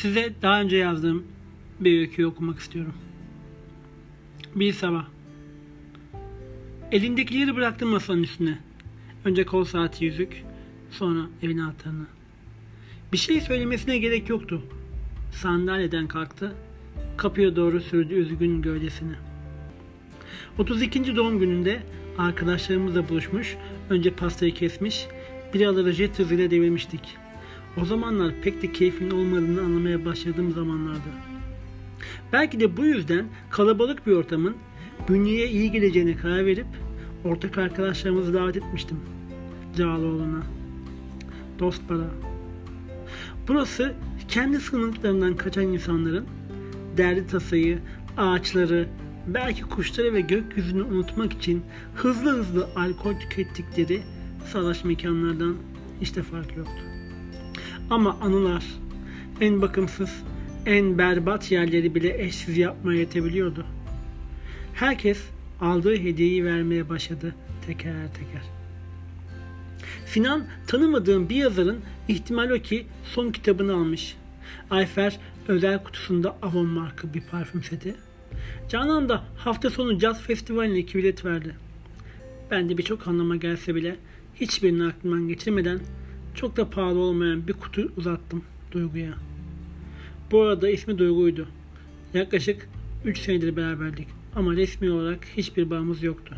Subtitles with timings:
[0.00, 1.24] Size daha önce yazdığım
[1.80, 2.94] bir öyküyü okumak istiyorum.
[4.54, 5.04] Bir sabah.
[6.92, 8.58] Elindekileri bıraktım masanın üstüne.
[9.24, 10.44] Önce kol saati yüzük,
[10.90, 12.06] sonra evin anahtarını.
[13.12, 14.62] Bir şey söylemesine gerek yoktu.
[15.32, 16.52] Sandalyeden kalktı,
[17.16, 19.14] kapıya doğru sürdü üzgün gövdesini.
[20.58, 21.16] 32.
[21.16, 21.82] doğum gününde
[22.18, 23.56] arkadaşlarımızla buluşmuş,
[23.90, 25.06] önce pastayı kesmiş,
[25.54, 27.16] biraları jet hızıyla devirmiştik.
[27.76, 31.08] O zamanlar pek de keyfin olmadığını anlamaya başladığım zamanlardı.
[32.32, 34.56] Belki de bu yüzden kalabalık bir ortamın
[35.08, 36.66] bünyeye iyi geleceğine karar verip
[37.24, 39.00] ortak arkadaşlarımızı davet etmiştim.
[39.76, 40.42] Cağaloğlu'na.
[41.58, 42.10] Dostbara.
[43.48, 43.94] Burası
[44.28, 46.26] kendi sınıflarından kaçan insanların
[46.96, 47.78] derdi tasayı,
[48.16, 48.88] ağaçları,
[49.26, 51.62] belki kuşları ve gökyüzünü unutmak için
[51.94, 54.02] hızlı hızlı alkol tükettikleri
[54.52, 55.56] salaş mekanlardan
[56.00, 56.89] hiç de fark yoktu.
[57.90, 58.64] Ama anılar
[59.40, 60.22] en bakımsız,
[60.66, 63.66] en berbat yerleri bile eşsiz yapmaya yetebiliyordu.
[64.74, 65.22] Herkes
[65.60, 67.34] aldığı hediyeyi vermeye başladı
[67.66, 68.42] teker teker.
[70.06, 74.16] Sinan tanımadığım bir yazarın ihtimal o ki son kitabını almış.
[74.70, 77.94] Ayfer özel kutusunda Avon marka bir parfüm seti.
[78.68, 81.56] Canan da hafta sonu caz festivaline iki bilet verdi.
[82.50, 83.96] Ben de birçok anlama gelse bile
[84.34, 85.80] hiçbirini aklımdan geçirmeden
[86.40, 89.14] çok da pahalı olmayan bir kutu uzattım Duygu'ya.
[90.30, 91.48] Bu arada ismi Duygu'ydu.
[92.14, 92.68] Yaklaşık
[93.04, 96.36] 3 senedir beraberdik ama resmi olarak hiçbir bağımız yoktu.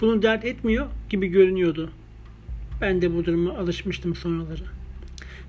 [0.00, 1.90] Bunu dert etmiyor gibi görünüyordu.
[2.80, 4.64] Ben de bu duruma alışmıştım sonraları.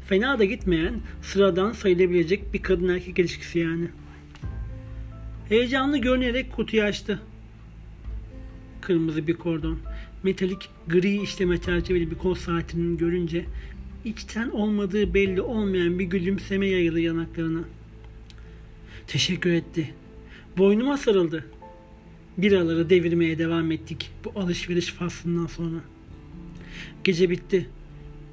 [0.07, 3.87] Fena da gitmeyen, sıradan sayılabilecek bir kadın erkek ilişkisi yani.
[5.49, 7.21] Heyecanlı görünerek kutuyu açtı.
[8.85, 9.77] Kırmızı bir kordon,
[10.23, 13.45] metalik gri işleme çerçeveli bir kol saatini görünce
[14.05, 17.63] içten olmadığı belli olmayan bir gülümseme yayıldı yanaklarına.
[19.07, 19.93] Teşekkür etti.
[20.57, 21.45] Boynuma sarıldı.
[22.37, 25.77] Biraları devirmeye devam ettik bu alışveriş faslından sonra.
[27.03, 27.69] Gece bitti.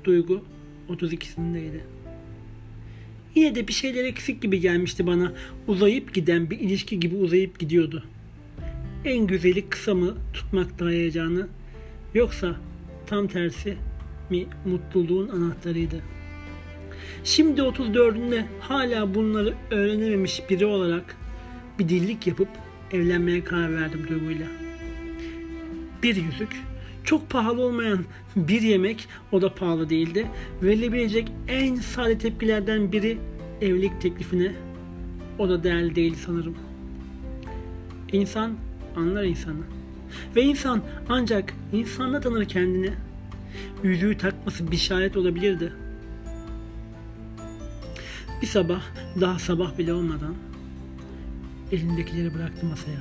[0.05, 0.45] Duygu
[0.89, 1.81] 32'sindeydi.
[3.35, 5.33] Yine de bir şeyler eksik gibi gelmişti bana.
[5.67, 8.05] Uzayıp giden bir ilişki gibi uzayıp gidiyordu.
[9.05, 11.49] En güzeli kısa mı tutmakta heyecanı
[12.15, 12.57] yoksa
[13.07, 13.77] tam tersi
[14.31, 16.03] mi mutluluğun anahtarıydı.
[17.25, 21.17] Şimdi 34'ünde hala bunları öğrenememiş biri olarak
[21.79, 22.49] bir dillik yapıp
[22.93, 24.47] evlenmeye karar verdim Duygu'yla.
[26.03, 26.62] Bir yüzük,
[27.05, 28.05] çok pahalı olmayan
[28.37, 30.27] bir yemek, o da pahalı değildi.
[30.62, 33.19] Verilebilecek en sade tepkilerden biri
[33.61, 34.53] evlilik teklifine,
[35.39, 36.55] o da değerli değil sanırım.
[38.12, 38.57] İnsan
[38.97, 39.63] anlar insanı.
[40.37, 42.91] Ve insan ancak insanla tanır kendini.
[43.83, 45.73] Yüzüğü takması bir şahit olabilirdi.
[48.43, 48.83] Bir sabah,
[49.21, 50.35] daha sabah bile olmadan
[51.73, 53.01] elindekileri bıraktı masaya.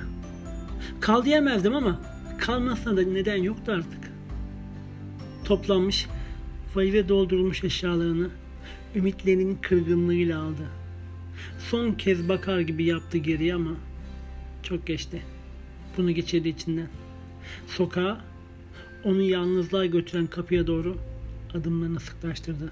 [0.99, 2.01] Kal diyemezdim ama
[2.37, 4.11] kalmasına da neden yoktu artık.
[5.43, 6.07] Toplanmış,
[6.75, 8.29] valize doldurulmuş eşyalarını
[8.95, 10.67] ümitlerinin kırgınlığıyla aldı.
[11.69, 13.71] Son kez bakar gibi yaptı geriye ama
[14.63, 15.21] çok geçti.
[15.97, 16.87] Bunu geçirdi içinden.
[17.67, 18.21] Sokağa,
[19.03, 20.97] onu yalnızlığa götüren kapıya doğru
[21.53, 22.71] adımlarını sıklaştırdı.